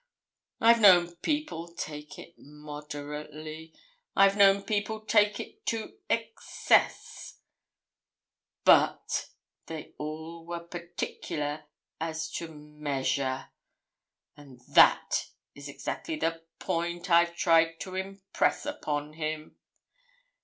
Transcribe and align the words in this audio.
I've 0.59 0.81
known 0.81 1.15
people 1.17 1.75
take 1.75 2.17
it 2.17 2.33
moderately. 2.39 3.71
I've 4.15 4.35
known 4.35 4.63
people 4.63 5.01
take 5.01 5.39
it 5.39 5.63
to 5.67 5.99
excess, 6.09 7.37
but 8.65 9.29
they 9.67 9.93
all 9.99 10.43
were 10.47 10.61
particular 10.61 11.65
as 11.99 12.31
to 12.31 12.47
measure, 12.47 13.49
and 14.35 14.59
that 14.69 15.27
is 15.53 15.69
exactly 15.69 16.15
the 16.15 16.45
point 16.57 17.11
I've 17.11 17.35
tried 17.35 17.79
to 17.81 17.93
impress 17.93 18.65
upon 18.65 19.13
him. 19.13 19.55